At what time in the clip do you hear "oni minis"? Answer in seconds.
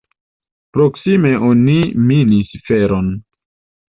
1.49-2.49